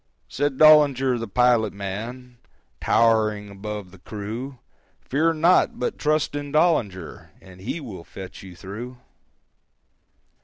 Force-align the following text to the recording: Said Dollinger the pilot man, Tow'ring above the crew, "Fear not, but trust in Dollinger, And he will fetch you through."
Said 0.27 0.57
Dollinger 0.57 1.19
the 1.19 1.27
pilot 1.27 1.73
man, 1.73 2.39
Tow'ring 2.81 3.51
above 3.51 3.91
the 3.91 3.99
crew, 3.99 4.57
"Fear 4.99 5.33
not, 5.35 5.77
but 5.79 5.99
trust 5.99 6.33
in 6.33 6.51
Dollinger, 6.51 7.29
And 7.39 7.61
he 7.61 7.79
will 7.79 8.03
fetch 8.03 8.41
you 8.41 8.55
through." 8.55 8.97